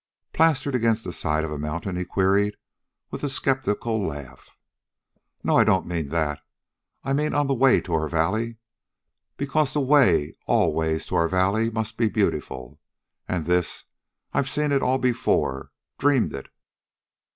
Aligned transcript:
"Plastered 0.33 0.73
against 0.73 1.03
the 1.03 1.13
side 1.13 1.43
of 1.43 1.51
a 1.51 1.59
mountain?" 1.59 1.95
he 1.95 2.05
queried, 2.05 2.57
with 3.11 3.23
a 3.23 3.29
skeptical 3.29 4.01
laugh. 4.01 4.57
"No; 5.43 5.55
I 5.57 5.63
don't 5.63 5.85
mean 5.85 6.09
that. 6.09 6.41
I 7.03 7.13
mean 7.13 7.35
on 7.35 7.45
the 7.45 7.53
way 7.53 7.81
to 7.81 7.93
our 7.93 8.09
valley. 8.09 8.57
Because 9.37 9.73
the 9.73 9.79
way 9.79 10.35
all 10.47 10.73
ways 10.73 11.05
to 11.05 11.15
our 11.17 11.27
valley 11.27 11.69
must 11.69 11.97
be 11.97 12.09
beautiful. 12.09 12.79
And 13.27 13.45
this; 13.45 13.83
I've 14.33 14.49
seen 14.49 14.71
it 14.71 14.81
all 14.81 14.97
before, 14.97 15.69
dreamed 15.99 16.33
it." 16.33 16.47